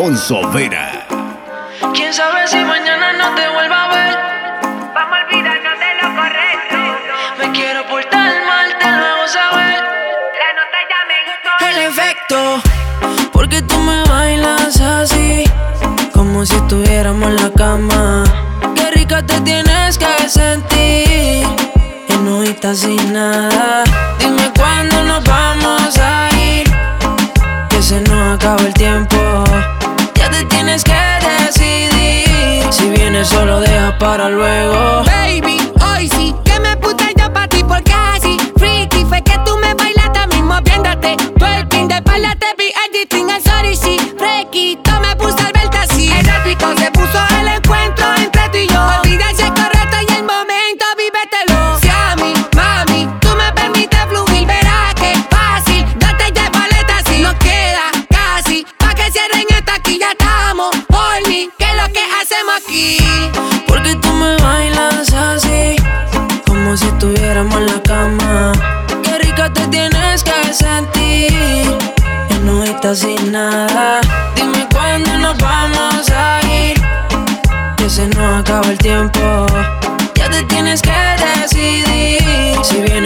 Alfonso 0.00 0.40
Vera. 0.48 1.06
Quién 1.92 2.14
sabe 2.14 2.48
si 2.48 2.56
mañana 2.64 3.12
no 3.12 3.34
te 3.34 3.46
vuelva 3.50 3.84
a 3.84 3.88
ver. 3.88 4.18
Vamos 4.94 5.18
a 5.18 5.24
olvidarnos 5.26 5.78
de 5.78 5.90
lo 6.00 6.08
correcto. 6.16 6.76
Me 7.38 7.52
quiero 7.52 7.86
portar 7.86 8.32
mal, 8.46 8.78
te 8.78 8.86
lo 8.86 9.04
hago 9.04 9.28
saber. 9.28 9.78
La 10.40 10.50
nota 10.58 10.78
ya 10.90 11.00
me 11.10 11.18
gustó. 11.28 11.50
El 11.68 11.78
efecto, 11.90 12.62
porque 13.30 13.60
tú 13.60 13.76
me 13.80 14.02
bailas 14.04 14.80
así, 14.80 15.44
como 16.14 16.46
si 16.46 16.54
estuviéramos 16.54 17.28
en 17.28 17.36
la 17.36 17.50
cama. 17.50 18.24
Qué 18.74 18.90
rica 18.92 19.22
te 19.22 19.38
tienes 19.42 19.98
que 19.98 20.28
sentir, 20.30 21.46
en 22.08 22.24
no 22.24 22.74
sin 22.74 23.12
nada. 23.12 23.84
Dime 24.18 24.50
cuándo 24.56 25.04
nos 25.04 25.22
vamos 25.24 25.98
a 25.98 26.30
ir, 26.38 26.66
que 27.68 27.82
se 27.82 28.00
nos 28.00 28.36
acaba 28.38 28.62
el 28.62 28.72
tiempo. 28.72 29.44
Tienes 30.48 30.84
que 30.84 30.92
decidir, 31.38 32.72
si 32.72 32.88
vienes 32.90 33.28
solo 33.28 33.60
deja 33.60 33.96
para 33.98 34.28
luego. 34.28 35.02
Baby, 35.04 35.58
hoy 35.84 36.08
sí 36.08 36.34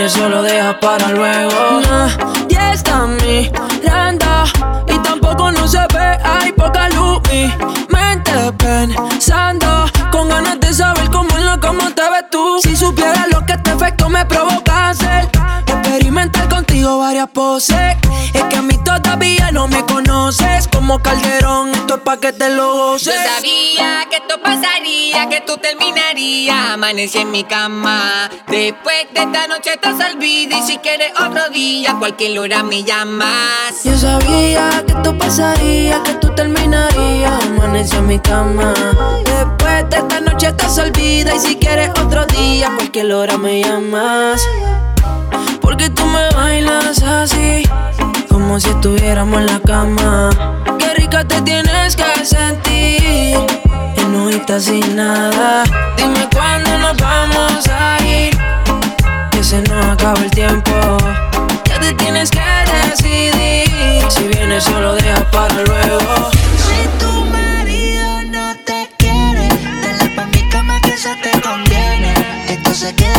si 0.09 0.11
vienes 0.11 0.13
solo 0.13 0.43
deja 0.43 0.79
para 0.81 1.09
luego. 1.09 1.81
Ya 2.49 2.73
está 2.73 3.07
mirando 3.07 4.27
y 4.89 4.99
tampoco 5.03 5.53
no 5.53 5.67
se 5.67 5.79
ve, 5.79 6.19
hay 6.23 6.53
poca 6.53 6.89
luz. 6.91 7.21
Mi 7.31 7.53
mente 7.89 8.53
pensando, 8.59 9.87
con 10.11 10.29
ganas 10.29 10.61
de 10.61 10.73
saber 10.73 11.09
cómo 11.11 11.37
en 11.37 11.47
la 11.47 11.59
cama 11.59 11.91
te 11.95 12.03
ves 12.03 12.25
tú. 12.31 12.59
Si 12.63 12.77
supieras 12.77 13.29
lo 13.33 13.45
que 13.47 13.55
este 13.55 13.73
efecto 13.73 14.09
me 14.09 14.25
provoca 14.27 14.91
hacer, 14.91 15.29
experimentar 15.67 16.49
contigo 16.49 16.99
varias 16.99 17.29
poses. 17.29 17.97
Es 18.33 18.43
que 18.45 18.57
a 18.57 18.63
mí 18.63 18.75
no 19.53 19.69
me 19.69 19.85
conoces, 19.85 20.69
como 20.69 21.01
Calderón, 21.01 21.71
esto 21.71 21.97
es 21.97 22.01
pa' 22.01 22.19
que 22.19 22.33
te 22.33 22.51
lo 22.51 22.75
goces. 22.75 23.15
Yo 23.15 23.35
sabía 23.35 24.07
que 24.11 24.17
esto 24.17 24.41
pasaría, 24.41 25.29
que 25.29 25.41
tú 25.43 25.57
terminarías. 25.59 26.71
Amanecí 26.71 27.19
en 27.19 27.31
mi 27.31 27.45
cama. 27.45 28.31
Después 28.49 29.07
de 29.13 29.21
esta 29.21 29.47
noche 29.47 29.75
estás 29.75 29.95
olvida. 30.13 30.59
Y 30.59 30.63
si 30.63 30.79
quieres 30.79 31.13
otro 31.19 31.49
día, 31.51 31.97
cualquier 31.99 32.39
hora 32.39 32.63
me 32.63 32.83
llamas. 32.83 33.85
Yo 33.85 33.97
sabía 33.97 34.85
que 34.87 34.93
esto 34.93 35.17
pasaría, 35.19 36.03
que 36.03 36.15
tú 36.15 36.35
terminarías. 36.35 37.45
Amanecí 37.45 37.97
en 37.97 38.07
mi 38.07 38.19
cama. 38.19 38.75
Después 39.25 39.91
de 39.91 39.97
esta 39.97 40.21
noche 40.21 40.49
estás 40.49 40.79
olvida. 40.79 41.35
Y 41.35 41.39
si 41.39 41.57
quieres 41.57 41.91
otro 41.91 42.27
día, 42.27 42.73
cualquier 42.77 43.13
hora 43.13 43.39
me 43.39 43.63
llamas. 43.63 44.43
Como 48.55 48.61
si 48.61 48.71
estuviéramos 48.71 49.41
en 49.41 49.47
la 49.47 49.59
cama. 49.59 50.31
Qué 50.79 50.95
rica 50.95 51.27
te 51.27 51.43
tienes 51.43 51.97
que 51.97 52.25
sentir, 52.25 53.37
y 53.97 54.05
no 54.13 54.61
sin 54.61 54.95
nada. 54.95 55.65
Dime 55.97 56.29
cuándo 56.33 56.79
nos 56.79 56.97
vamos 56.99 57.67
a 57.69 57.99
ir, 58.07 58.39
que 59.33 59.43
se 59.43 59.61
nos 59.63 59.85
acaba 59.87 60.21
el 60.21 60.31
tiempo. 60.31 60.73
Ya 61.65 61.81
te 61.81 61.95
tienes 61.95 62.31
que 62.31 62.45
decidir, 62.87 64.09
si 64.09 64.29
vienes 64.29 64.63
solo 64.63 64.95
deja 64.95 65.29
para 65.33 65.55
luego. 65.55 66.31
Si 66.65 67.05
tu 67.05 67.25
marido 67.25 68.23
no 68.31 68.55
te 68.65 68.89
quiere, 68.99 69.49
dale 69.83 70.11
pa' 70.15 70.27
mi 70.27 70.49
cama 70.49 70.81
que 70.81 70.91
eso 70.91 71.11
te 71.25 71.41
conviene. 71.41 72.15
Esto 72.49 72.73
se 72.73 72.95
quedará 72.95 73.14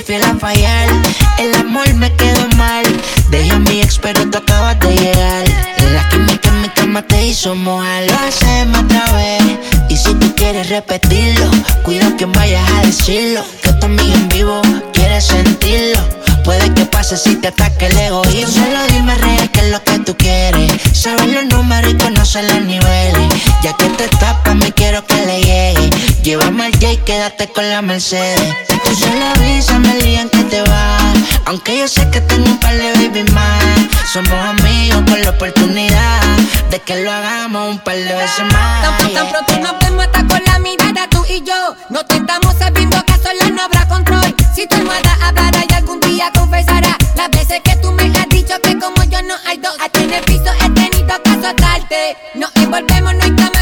que 0.00 0.06
soy 0.06 0.16
fiel 0.18 0.22
a 0.24 0.34
fallar. 0.38 0.88
El 1.38 1.54
amor 1.54 1.92
me 1.94 2.14
quedó 2.16 2.48
mal. 2.56 2.84
Dejé 3.30 3.50
a 3.52 3.58
mi 3.58 3.80
ex, 3.80 3.98
pero 3.98 4.28
tú 4.30 4.38
acabas 4.38 4.78
de 4.80 4.94
llegar. 4.96 5.44
La 5.92 6.08
química 6.08 6.48
en 6.48 6.62
mi 6.62 6.68
cama 6.68 7.02
te 7.02 7.26
hizo 7.26 7.54
mojar. 7.54 8.04
Lo 8.06 8.14
hacemos 8.14 8.84
otra 8.84 9.12
vez. 9.12 9.42
Y 9.88 9.96
si 9.96 10.14
tú 10.14 10.34
quieres 10.34 10.68
repetirlo, 10.68 11.50
cuida 11.84 12.16
que 12.16 12.26
vayas 12.26 12.68
a 12.72 12.86
decirlo. 12.86 13.42
Que 13.62 13.72
tu 13.74 13.86
amiga 13.86 14.14
en 14.14 14.28
vivo 14.28 14.62
quiere 14.92 15.20
sentirlo. 15.20 16.00
Puede 16.44 16.72
que 16.74 16.84
pase 16.86 17.16
si 17.16 17.36
te 17.36 17.48
ataque 17.48 17.86
el 17.86 17.98
egoísmo. 17.98 18.64
Solo 18.64 18.86
dime 18.88 19.14
real 19.16 19.50
qué 19.50 19.60
es 19.60 19.70
lo 19.70 19.82
que 19.82 19.98
tú 20.00 20.16
quieres. 20.16 20.72
Saber 20.92 21.28
los 21.28 21.44
números 21.46 21.92
y 21.92 21.96
conocer 21.96 22.44
los 22.44 22.62
niveles. 22.62 22.79
Llévame 26.22 26.66
al 26.66 26.72
J, 26.72 27.02
quédate 27.06 27.48
con 27.48 27.68
la 27.70 27.80
Mercedes. 27.80 28.38
Tú 28.84 28.94
solo 28.94 29.24
avísame 29.36 29.92
el 29.92 30.02
día 30.02 30.20
en 30.20 30.28
que 30.28 30.44
te 30.44 30.60
vas. 30.60 31.14
Aunque 31.46 31.78
yo 31.78 31.88
sé 31.88 32.10
que 32.10 32.20
tengo 32.20 32.44
un 32.44 32.60
par 32.60 32.74
de 32.74 32.92
baby 32.92 33.24
más. 33.32 33.64
Somos 34.12 34.32
amigos 34.32 35.02
con 35.08 35.22
la 35.22 35.30
oportunidad 35.30 36.20
de 36.70 36.78
que 36.80 37.02
lo 37.02 37.10
hagamos 37.10 37.70
un 37.70 37.78
par 37.78 37.96
de 37.96 38.14
veces 38.14 38.44
más. 38.52 38.98
Tan, 38.98 39.14
tan 39.14 39.30
pronto 39.30 39.58
nos 39.60 39.78
vemos 39.80 40.04
hasta 40.04 40.26
con 40.26 40.44
la 40.44 40.58
mirada 40.58 41.08
tú 41.08 41.24
y 41.26 41.42
yo. 41.42 41.74
No 41.88 42.04
te 42.04 42.16
estamos 42.16 42.54
sabiendo 42.58 43.02
que 43.06 43.12
a 43.14 43.16
solas 43.16 43.50
no 43.52 43.62
habrá 43.62 43.88
control. 43.88 44.34
Si 44.54 44.66
tu 44.66 44.76
almohada 44.76 45.16
hablará 45.22 45.64
y 45.66 45.72
algún 45.72 46.00
día 46.00 46.30
confesará 46.34 46.98
las 47.16 47.30
veces 47.30 47.60
que 47.64 47.76
tú 47.76 47.92
me 47.92 48.04
has 48.04 48.28
dicho 48.28 48.60
que 48.62 48.78
como 48.78 49.02
yo 49.04 49.22
no 49.22 49.36
hay 49.46 49.56
dos. 49.56 49.74
A 49.80 49.88
tener 49.88 50.22
piso 50.24 50.52
he 50.60 50.68
tenido 50.68 51.22
que 51.22 51.30
azotarte. 51.30 52.16
Nos 52.34 52.54
envolvemos, 52.56 53.14
no 53.14 53.24
hay 53.24 53.34
cama 53.36 53.59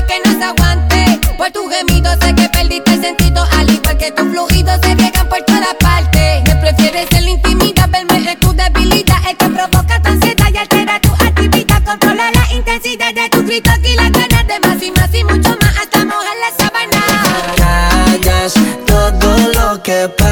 Que 4.08 4.14
tus 4.14 4.30
fluidos 4.30 4.80
se 4.82 4.94
riegan 4.94 5.28
por 5.28 5.42
toda 5.42 5.76
parte. 5.78 6.42
Me 6.46 6.56
prefieres 6.56 7.06
en 7.12 7.24
la 7.26 7.30
intimidad, 7.30 7.90
verme 7.90 8.32
en 8.32 8.40
tu 8.40 8.54
debilidad. 8.54 9.18
El 9.28 9.36
que 9.36 9.46
provoca 9.50 10.00
tu 10.00 10.08
ansiedad 10.08 10.46
y 10.50 10.56
altera 10.56 10.98
tu 10.98 11.12
actividad. 11.12 11.82
Controla 11.84 12.30
la 12.30 12.54
intensidad 12.54 13.12
de 13.12 13.28
tus 13.28 13.44
gritos 13.44 13.78
y 13.84 13.96
las 13.96 14.10
ganas 14.10 14.46
de 14.46 14.60
más 14.60 14.82
y 14.82 14.90
más 14.92 15.14
y 15.14 15.24
mucho 15.24 15.50
más 15.60 15.76
hasta 15.78 16.06
mojar 16.06 16.36
la 16.40 16.50
sábana. 16.56 17.02
callas 17.58 18.54
todo 18.86 19.36
lo 19.52 19.82
que 19.82 20.08
pasa 20.16 20.27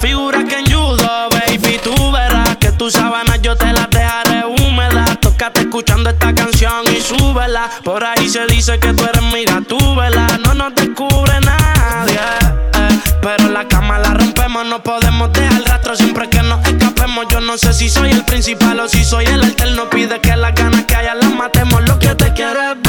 Figura 0.00 0.42
que 0.44 0.58
en 0.58 0.64
judo, 0.64 1.28
baby, 1.30 1.78
tú 1.84 2.10
verás 2.10 2.56
que 2.56 2.72
tus 2.72 2.94
sábanas 2.94 3.40
yo 3.42 3.54
te 3.54 3.70
las 3.70 3.90
dejaré 3.90 4.46
húmedas. 4.46 5.20
Tócate 5.20 5.60
escuchando 5.60 6.08
esta 6.08 6.34
canción 6.34 6.84
y 6.90 7.02
súbela. 7.02 7.68
Por 7.84 8.02
ahí 8.02 8.26
se 8.26 8.46
dice 8.46 8.78
que 8.78 8.94
tú 8.94 9.04
eres 9.04 9.22
mi 9.22 9.44
tú 9.64 9.76
vela. 9.94 10.26
No 10.42 10.54
nos 10.54 10.74
descubre 10.74 11.38
nadie. 11.40 12.14
Eh. 12.14 13.00
Pero 13.20 13.50
la 13.50 13.68
cama 13.68 13.98
la 13.98 14.14
rompemos, 14.14 14.64
no 14.64 14.82
podemos 14.82 15.30
dejar 15.34 15.62
rastro 15.64 15.94
siempre 15.94 16.30
que 16.30 16.42
nos 16.42 16.66
escapemos. 16.66 17.26
Yo 17.28 17.40
no 17.40 17.58
sé 17.58 17.74
si 17.74 17.90
soy 17.90 18.10
el 18.10 18.24
principal 18.24 18.80
o 18.80 18.88
si 18.88 19.04
soy 19.04 19.26
el 19.26 19.42
alterno. 19.42 19.90
Pide 19.90 20.18
que 20.20 20.34
las 20.34 20.54
ganas 20.54 20.84
que 20.84 20.96
haya 20.96 21.14
las 21.14 21.30
matemos. 21.34 21.82
Lo 21.86 21.98
que 21.98 22.14
te 22.14 22.32
quiero 22.32 22.72
es 22.72 22.79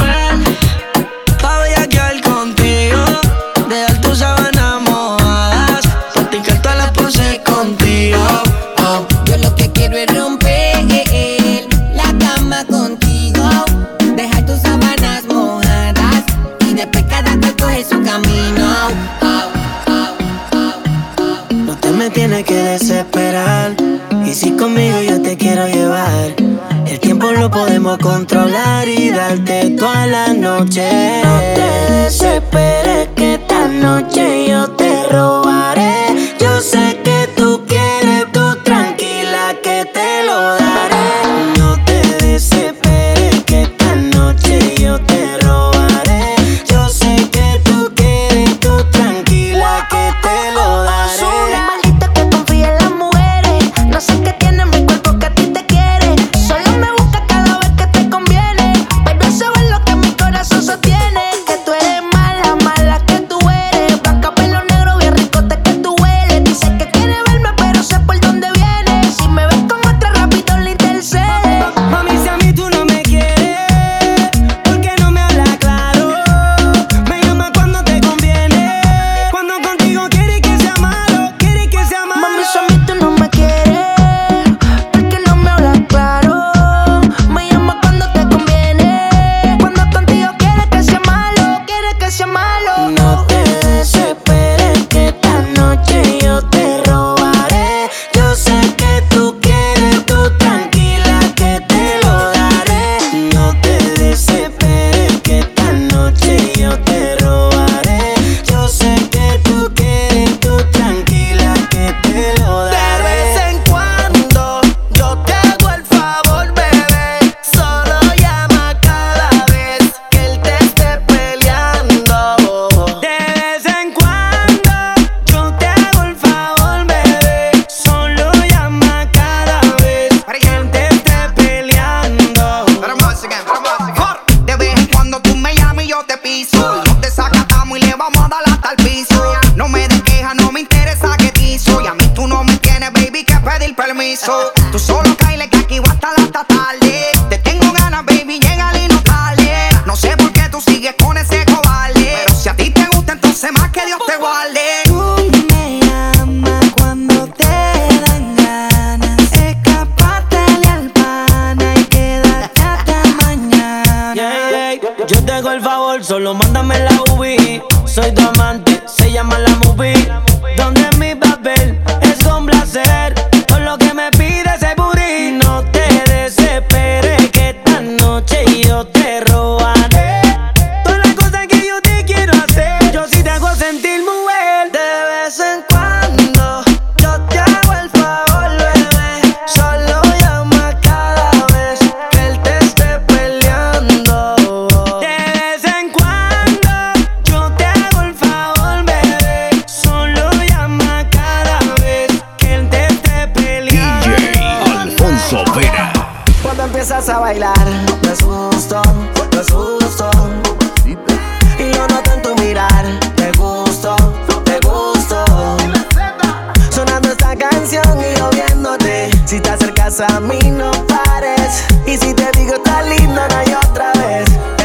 controlar 28.02 28.88
y 28.88 29.10
darte 29.10 29.70
toda 29.70 30.06
la 30.06 30.34
noche. 30.34 31.22
No 31.24 31.38
te 31.54 31.92
desesperes 31.92 33.08
que 33.14 33.34
esta 33.34 33.68
noche 33.68 34.48
yo 34.48 34.68
te 34.72 35.04
robaré. 35.04 36.34
Yo 36.38 36.60
sé 36.60 37.00
que 37.04 37.28
tú 37.36 37.62
quieres, 37.66 38.26
tú 38.32 38.56
tranquila 38.64 39.54
que 39.62 39.86
te 39.94 40.24
lo 40.26 40.54
daré. 40.56 41.31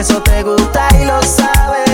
eso 0.10 0.22
te 0.22 0.42
gusta 0.42 0.88
y 1.00 1.04
lo 1.04 1.22
sabes. 1.22 1.87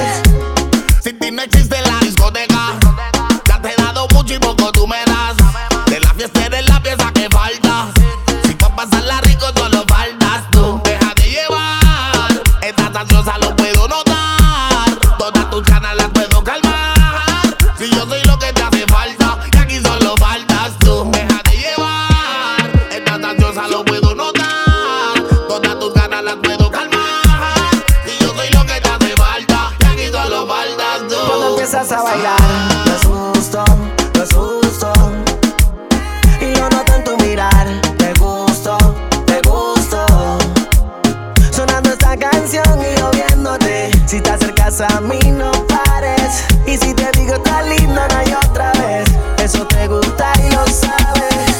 te 44.24 44.32
acercas 44.32 44.82
a 44.82 45.02
mí 45.02 45.20
no 45.32 45.52
pares. 45.68 46.46
Y 46.66 46.78
si 46.78 46.94
te 46.94 47.10
digo 47.20 47.40
tan 47.42 47.70
linda, 47.70 48.08
no 48.10 48.18
hay 48.18 48.34
otra 48.34 48.72
vez. 48.74 49.06
Eso 49.38 49.66
te 49.68 49.88
gusta 49.88 50.32
y 50.40 50.50
lo 50.52 50.66
sabes. 50.68 51.60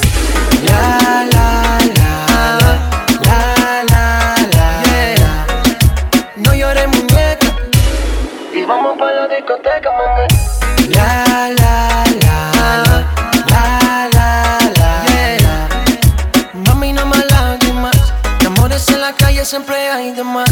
La, 0.64 1.26
la, 1.34 1.78
la, 2.00 2.14
la, 3.26 3.84
la, 3.90 4.36
la, 4.56 4.76
la. 5.18 5.46
No 6.38 6.54
llores, 6.54 6.88
muñeca. 6.88 7.48
Y 8.54 8.64
vamos 8.64 8.98
para 8.98 9.28
la 9.28 9.28
discoteca, 9.36 9.90
mami. 9.92 10.28
La, 10.96 11.50
la, 11.60 12.04
la. 12.22 12.38
la, 13.50 14.10
la, 14.14 14.58
la 14.80 14.92
yeah. 15.38 15.68
Mami, 16.54 16.94
no 16.94 17.06
más 17.06 17.26
lágrimas. 17.30 18.14
De 18.40 18.48
amores 18.48 18.88
en 18.90 19.02
la 19.02 19.14
calle 19.14 19.44
siempre 19.46 19.76
hay 19.90 20.12
demás. 20.14 20.50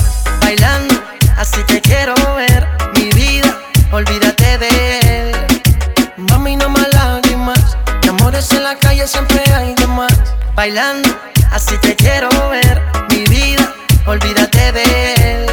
Bailando, 10.74 11.10
así 11.52 11.78
te 11.80 11.98
quiero 11.98 12.30
ver. 12.50 12.82
Mi 13.10 13.26
vida, 13.26 13.74
olvídate 14.06 14.72
de 14.72 15.14
él. 15.16 15.46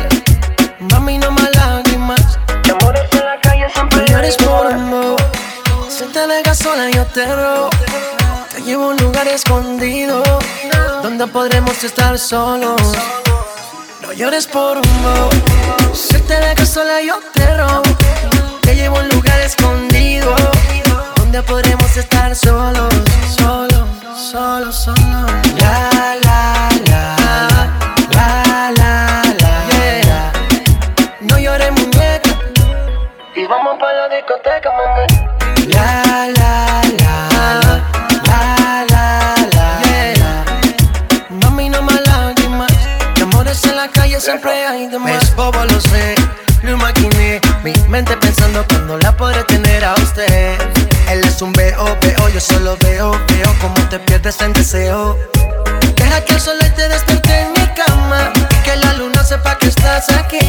Mami, 0.78 1.18
no 1.18 1.32
más 1.32 1.50
lágrimas. 1.56 2.38
De 2.62 2.70
amores 2.70 3.02
en 3.10 3.25
la 3.25 3.40
calle 3.40 3.66
siempre 3.75 4.04
de 4.04 4.32
por 4.44 4.72
amor. 4.72 5.16
Si 5.88 6.04
te 6.04 6.25
dejas 6.25 6.58
sola, 6.58 6.88
yo 6.90 7.04
te 7.06 7.26
robo. 7.34 7.68
Te 8.54 8.62
llevo 8.62 8.84
a 8.84 8.88
un 8.90 8.96
lugar 8.98 9.26
escondido 9.26 10.22
donde 11.02 11.26
podremos 11.26 11.82
estar 11.82 12.16
solos. 12.16 12.80
No 14.02 14.12
llores 14.12 14.46
por 14.46 14.76
un 14.76 15.02
bo. 15.02 15.94
Si 15.94 16.16
te 16.28 16.38
dejas 16.38 16.68
sola, 16.68 17.02
yo 17.02 17.18
te 17.34 17.56
robo. 17.56 17.82
Te 18.62 18.76
llevo 18.76 18.98
a 18.98 19.00
un 19.00 19.08
lugar 19.08 19.40
escondido 19.40 20.32
donde 21.16 21.42
podremos 21.42 21.96
estar 21.96 22.34
solos, 22.34 22.94
solos, 23.37 23.77
solos, 24.18 24.75
solos. 24.75 25.30
La, 25.60 25.90
la, 26.25 26.68
la, 26.87 27.16
la, 28.12 28.72
la, 28.76 29.22
la, 29.40 29.52
yeah. 29.70 30.32
No 31.20 31.38
llores, 31.38 31.70
muñeca. 31.70 32.30
Y 33.37 33.46
vamos 33.46 33.78
pa' 33.78 33.92
la 33.92 34.08
discoteca, 34.08 34.70
mami. 34.78 35.06
La, 35.72 36.02
la, 36.37 36.82
la, 36.98 37.28
la, 38.26 38.87
la, 38.90 39.34
la, 39.54 39.66
yeah. 39.84 40.44
Mami, 41.30 41.70
no 41.70 41.82
más 41.82 42.00
lágrimas. 42.06 42.72
De 43.14 43.22
amores 43.22 43.64
en 43.64 43.76
la 43.76 43.88
calle 43.88 44.20
siempre 44.20 44.66
hay 44.66 44.88
de 44.88 44.98
más. 44.98 45.22
Es 45.22 45.37
bobo, 45.37 45.64
lo 45.64 45.80
sé, 45.80 46.16
lo 46.62 46.72
imaginé. 46.72 47.40
Mi 47.62 47.72
mente 47.88 48.16
pensando 48.16 48.64
cuando 48.68 48.98
la 48.98 49.16
podré 49.16 49.44
tener 49.44 49.84
a 49.84 49.94
usted. 49.94 50.48
Es 51.38 51.42
un 51.42 51.52
veo, 51.52 51.97
veo, 52.00 52.28
yo 52.30 52.40
solo 52.40 52.76
veo, 52.80 53.12
veo 53.28 53.54
como 53.61 53.88
te 53.88 54.00
pierdes 54.00 54.40
en 54.40 54.52
deseo. 54.52 55.16
Deja 55.95 56.25
que 56.25 56.35
el 56.35 56.40
sol 56.40 56.59
te 56.75 56.88
despierte 56.88 57.42
en 57.42 57.52
mi 57.52 57.64
cama 57.75 58.33
y 58.35 58.54
que 58.64 58.75
la 58.75 58.95
luna 58.95 59.23
sepa 59.23 59.57
que 59.57 59.68
estás 59.68 60.11
aquí. 60.11 60.40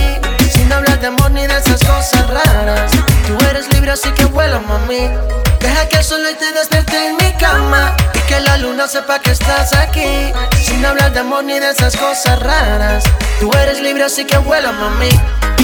Sin 0.51 0.73
hablar 0.73 0.99
de 0.99 1.05
amor 1.05 1.29
ni 1.29 1.45
de 1.45 1.55
esas 1.55 1.79
cosas 1.81 2.27
raras. 2.31 2.91
Tú 3.27 3.37
eres 3.51 3.71
libre 3.71 3.91
así 3.91 4.09
que 4.13 4.25
vuela, 4.25 4.61
mami. 4.61 5.11
Deja 5.59 5.87
que 5.89 5.97
el 5.97 6.03
sol 6.03 6.21
te 6.39 6.51
despierte 6.53 7.09
en 7.09 7.17
mi 7.17 7.33
cama 7.33 7.95
y 8.15 8.19
que 8.21 8.39
la 8.39 8.57
luna 8.57 8.87
sepa 8.87 9.19
que 9.19 9.29
estás 9.29 9.71
aquí. 9.73 10.33
Sin 10.59 10.83
hablar 10.83 11.13
de 11.13 11.19
amor 11.19 11.43
ni 11.43 11.59
de 11.59 11.69
esas 11.69 11.95
cosas 11.95 12.39
raras. 12.39 13.03
Tú 13.39 13.51
eres 13.61 13.79
libre 13.79 14.05
así 14.05 14.25
que 14.25 14.39
vuela, 14.39 14.71
mami. 14.71 15.11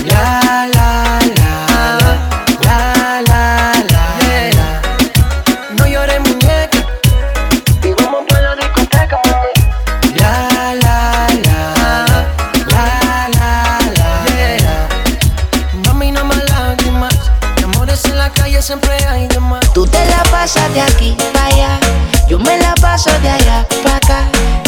La 0.06 0.70
la 0.72 1.20
la 1.36 1.98
la 1.98 2.20
la 2.62 3.22
la 3.28 3.55
Tú 19.76 19.86
te 19.86 20.04
la 20.08 20.24
pasas 20.32 20.74
de 20.74 20.82
aquí 20.82 21.16
para 21.34 21.46
allá, 21.46 21.80
yo 22.28 22.40
me 22.40 22.58
la 22.58 22.74
paso 22.82 23.12
de 23.22 23.30
allá 23.30 23.64
para 23.84 23.98
acá, 23.98 24.24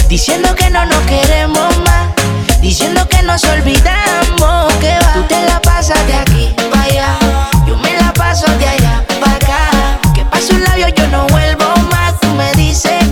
diciendo 0.08 0.54
que 0.54 0.70
no 0.70 0.86
nos 0.86 1.02
queremos 1.06 1.76
más, 1.80 2.06
diciendo 2.62 3.08
que 3.10 3.24
nos 3.24 3.44
olvidamos 3.46 4.72
que 4.76 4.94
va. 5.00 5.14
Tú 5.14 5.24
te 5.24 5.42
la 5.48 5.60
pasas 5.62 5.98
de 6.06 6.14
aquí 6.14 6.56
para 6.70 6.84
allá, 6.84 7.18
yo 7.66 7.76
me 7.78 7.92
la 7.98 8.14
paso 8.14 8.46
de 8.60 8.68
allá 8.68 9.04
para 9.20 9.36
acá, 9.36 10.00
que 10.14 10.24
paso 10.26 10.54
un 10.54 10.64
labio 10.64 10.90
yo 10.90 11.08
no 11.08 11.26
vuelvo 11.30 11.66
más. 11.90 12.20
Tú 12.20 12.28
me 12.36 12.52
dices 12.52 13.07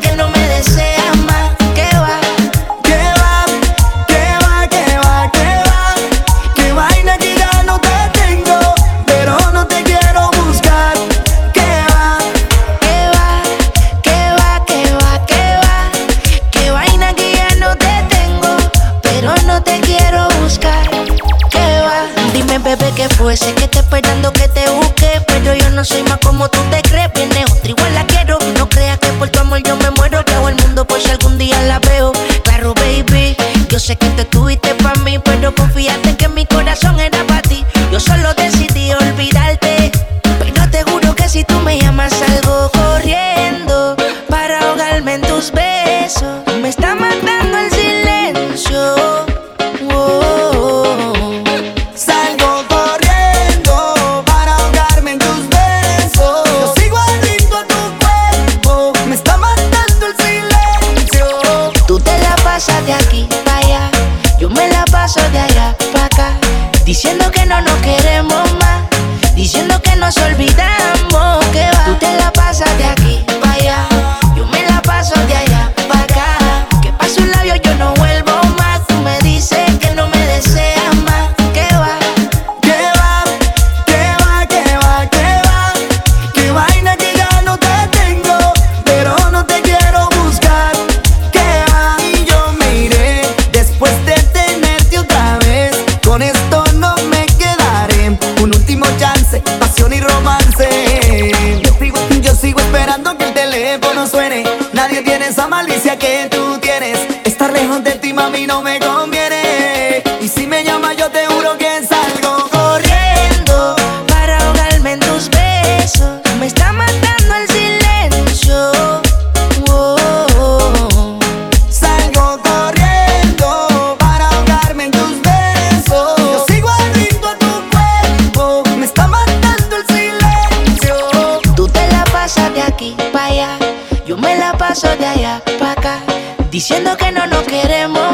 diciendo 136.55 136.95
que 136.95 137.11
no 137.11 137.27
nos 137.27 137.43
queremos 137.43 138.04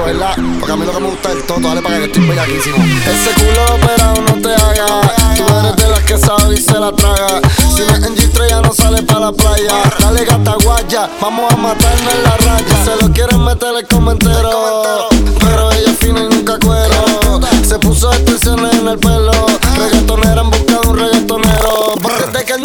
Porque 0.00 0.72
a 0.72 0.76
mí 0.76 0.86
lo 0.86 0.92
que 0.92 1.00
me 1.00 1.10
gusta 1.10 1.28
es 1.28 1.36
el 1.36 1.42
toto, 1.42 1.60
dale 1.60 1.82
para 1.82 1.98
que 1.98 2.04
estoy 2.06 2.26
bellaquísimo 2.26 2.76
Ese 2.78 3.34
culo 3.34 3.74
operado 3.74 4.22
no 4.22 4.40
te 4.40 4.54
haga. 4.54 5.12
Tú 5.36 5.44
eres 5.58 5.76
de 5.76 5.88
las 5.88 6.00
que 6.00 6.16
sabe 6.16 6.54
y 6.54 6.56
se 6.56 6.78
la 6.78 6.90
traga. 6.90 7.40
Si 7.58 7.82
no 7.82 7.94
es 7.94 8.06
en 8.06 8.16
G3 8.16 8.48
ya 8.48 8.60
no 8.62 8.72
sale 8.72 9.02
para 9.02 9.20
la 9.20 9.32
playa. 9.32 9.74
Dale 9.98 10.24
gata 10.24 10.54
guaya, 10.64 11.10
vamos 11.20 11.52
a 11.52 11.56
matarnos 11.56 12.14
en 12.14 12.22
la 12.22 12.36
raya. 12.38 12.84
Se 12.84 12.96
lo 13.04 13.12
quieren 13.12 13.44
meter 13.44 13.76
el 13.76 13.86
comentero 13.88 15.08
Pero 15.38 15.72
ella 15.72 15.90
es 15.90 15.98
fina 15.98 16.20
y 16.20 16.34
nunca 16.34 16.58
cuero. 16.58 17.40
Se 17.68 17.78
puso 17.78 18.10
extensiones 18.10 18.72
en 18.74 18.88
el 18.88 18.98
pelo. 18.98 19.32
Reggaetonera 19.76 20.40
en 20.40 20.50
busca 20.50 20.80
de 20.80 20.88
un 20.88 20.98
reggaetonero. 20.98 21.94
Desde 22.32 22.44
que 22.46 22.52
el 22.54 22.62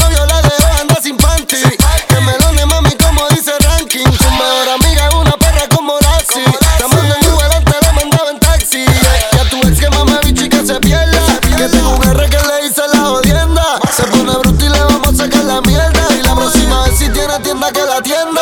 tienda 17.65 17.71
que 17.71 17.85
la 17.85 18.01
tienda 18.01 18.41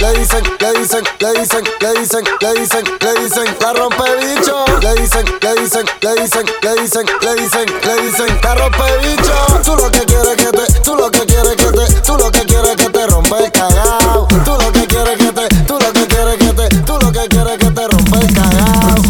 le 0.00 0.18
dicen, 0.18 0.42
le 0.60 0.72
dicen, 0.78 1.04
le 1.18 1.32
dicen, 1.40 1.64
le 1.80 2.00
dicen, 2.00 2.24
le 2.40 2.54
dicen, 2.60 2.84
le 3.00 3.14
dicen, 3.22 3.56
la 3.60 3.72
rompe 3.72 4.04
bicho. 4.16 4.64
Le 4.80 4.94
dicen, 5.00 5.24
le 5.40 5.54
dicen, 5.54 5.86
le 6.00 6.14
dicen, 6.14 6.46
le 6.62 6.74
dicen, 6.82 7.06
le 7.20 7.34
dicen, 7.34 7.66
le 7.82 8.02
dicen, 8.02 8.40
la 8.42 8.54
rompe 8.54 8.98
bicho. 9.02 9.60
Tú 9.64 9.76
lo 9.76 9.90
que 9.90 10.04
quieres 10.04 10.36
que 10.36 10.46
te, 10.46 10.80
tú 10.80 10.94
lo 10.94 11.10
que 11.10 11.20
quieres 11.20 11.56
que 11.56 11.66
te, 11.66 12.00
tú 12.02 12.16
lo 12.16 12.30
que 12.30 12.40
quieres 12.44 12.76
que 12.76 12.90
te 12.90 13.06
rompa 13.06 13.38
el 13.38 13.52
cagao. 13.52 14.28
Tú 14.44 14.50
lo 14.50 14.72
que 14.72 14.86
quieres 14.86 15.18
que 15.18 15.32
te, 15.32 15.48
tú 15.64 15.78
lo 15.78 15.92
que 15.92 16.06
quieres 16.06 16.36
que 16.36 16.52
te, 16.52 16.68
tú 16.82 16.98
lo 17.00 17.12
que 17.12 17.28
quieres 17.28 17.58
que 17.58 17.70
te 17.70 17.88
rompa 17.88 18.18
el 18.18 18.34
cagao. 18.34 19.02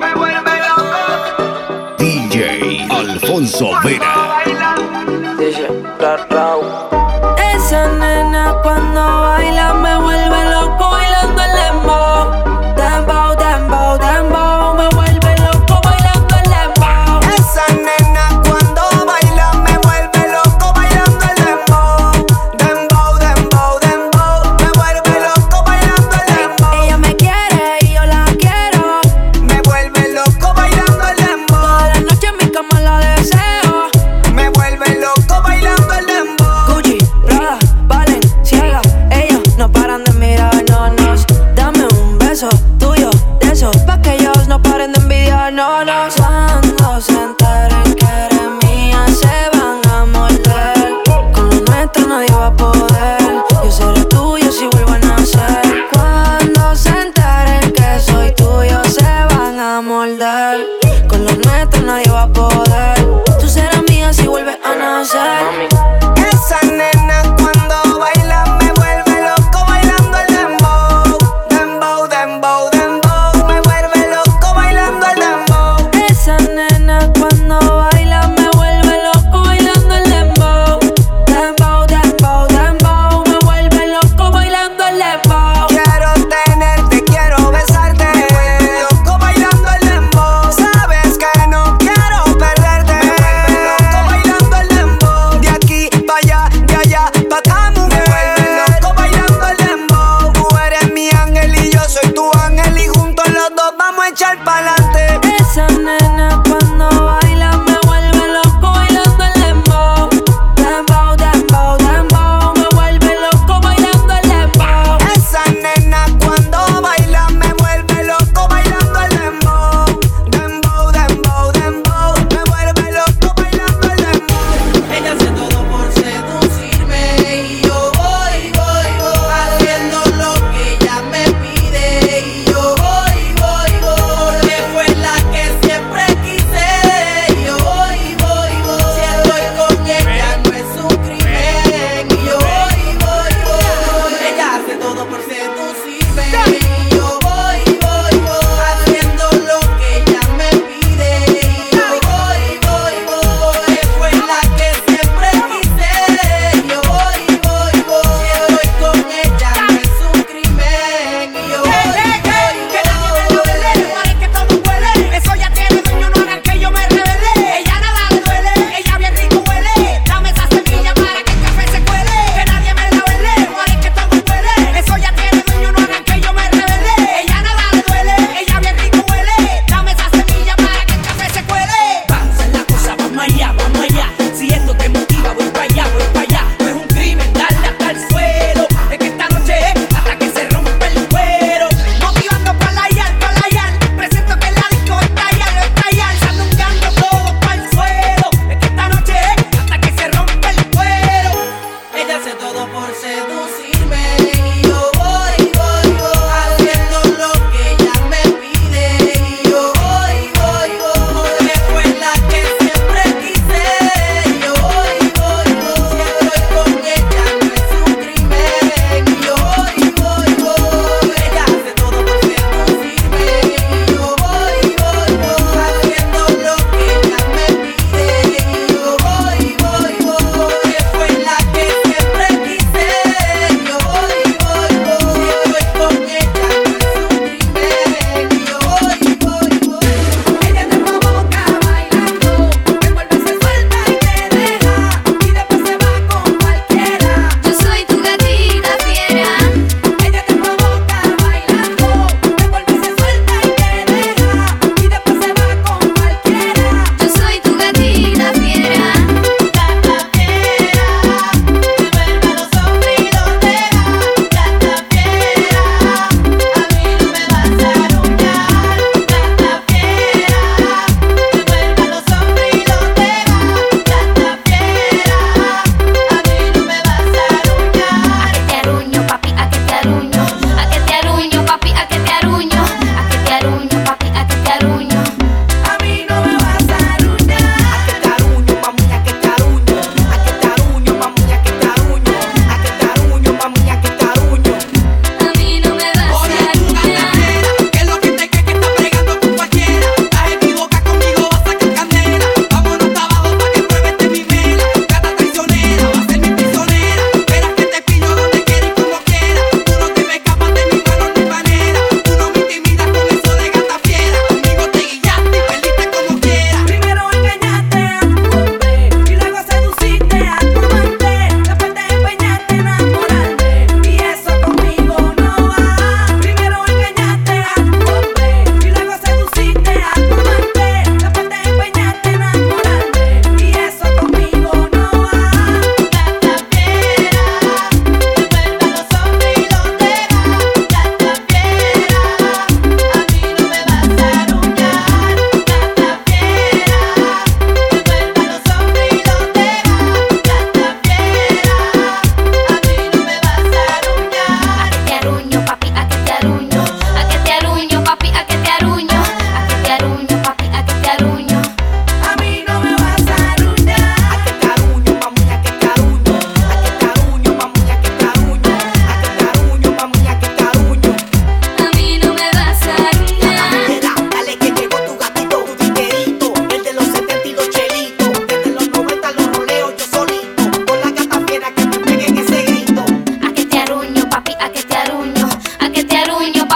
Me 0.00 0.14
vuelve 0.14 0.50
loco. 0.68 1.96
DJ 1.98 2.88
Alfonso 2.90 3.72
Vera. 3.84 4.49
rau. 6.00 6.79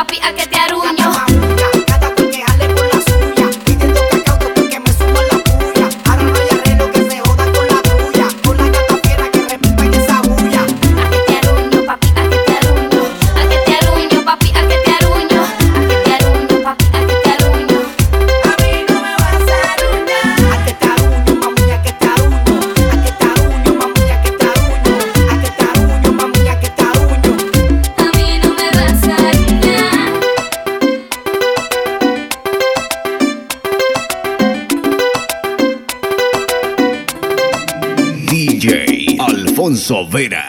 papi, 0.05 0.21
a 0.23 0.33
que 0.35 0.47
te 0.47 0.63
DJ 39.85 39.90
Alfonso 39.90 40.07
Vera. 40.07 40.43